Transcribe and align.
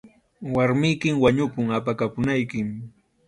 Warmiykim 0.55 1.15
wañupun, 1.23 1.65
apakapunaykim. 1.77 2.67